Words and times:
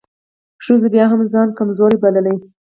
ښځو 0.65 0.87
بيا 0.93 1.05
هم 1.11 1.21
ځان 1.33 1.47
کمزورۍ 1.57 1.97
بلل. 2.03 2.37